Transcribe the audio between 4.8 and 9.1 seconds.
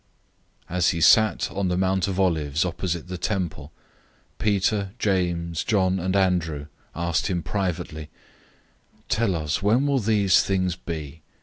James, John, and Andrew asked him privately, 013:004